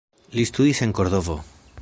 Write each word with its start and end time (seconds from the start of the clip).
Li 0.37 0.45
studis 0.51 0.81
en 0.87 0.95
Kordovo. 1.01 1.37